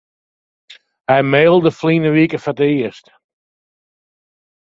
Hy 1.11 1.21
mailde 1.31 1.71
ferline 1.79 2.09
wike 2.15 2.39
foar 2.43 2.57
it 2.57 2.61
earst. 2.79 3.05